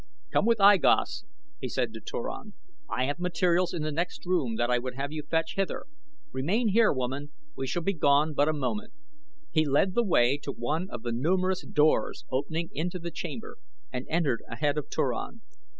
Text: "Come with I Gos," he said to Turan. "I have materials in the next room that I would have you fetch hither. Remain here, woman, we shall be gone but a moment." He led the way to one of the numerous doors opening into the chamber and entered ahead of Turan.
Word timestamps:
"Come 0.33 0.47
with 0.47 0.59
I 0.59 0.77
Gos," 0.77 1.25
he 1.59 1.69
said 1.69 1.93
to 1.93 2.01
Turan. 2.01 2.55
"I 2.89 3.05
have 3.05 3.19
materials 3.19 3.71
in 3.71 3.83
the 3.83 3.91
next 3.91 4.25
room 4.25 4.55
that 4.55 4.67
I 4.71 4.79
would 4.79 4.95
have 4.95 5.11
you 5.11 5.21
fetch 5.21 5.53
hither. 5.57 5.85
Remain 6.31 6.69
here, 6.69 6.91
woman, 6.91 7.29
we 7.55 7.67
shall 7.67 7.83
be 7.83 7.93
gone 7.93 8.33
but 8.33 8.49
a 8.49 8.53
moment." 8.53 8.93
He 9.51 9.63
led 9.63 9.93
the 9.93 10.03
way 10.03 10.39
to 10.39 10.51
one 10.51 10.89
of 10.89 11.03
the 11.03 11.11
numerous 11.11 11.61
doors 11.63 12.25
opening 12.31 12.69
into 12.73 12.97
the 12.97 13.11
chamber 13.11 13.57
and 13.93 14.07
entered 14.09 14.41
ahead 14.49 14.75
of 14.75 14.89
Turan. 14.89 15.43